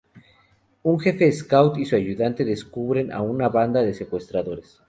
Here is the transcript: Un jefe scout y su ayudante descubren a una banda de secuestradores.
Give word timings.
Un 0.91 0.97
jefe 0.99 1.31
scout 1.31 1.77
y 1.77 1.85
su 1.85 1.95
ayudante 1.95 2.43
descubren 2.43 3.11
a 3.11 3.21
una 3.21 3.49
banda 3.49 3.83
de 3.83 3.93
secuestradores. 3.93 4.79